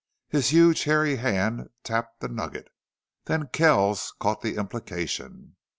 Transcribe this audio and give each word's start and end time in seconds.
His 0.29 0.49
huge, 0.49 0.85
hairy 0.85 1.17
hand 1.17 1.69
tapped 1.83 2.21
the 2.21 2.27
nugget. 2.27 2.69
Then 3.25 3.49
Kells 3.49 4.15
caught 4.19 4.41
the 4.41 4.55
implication. 4.55 5.57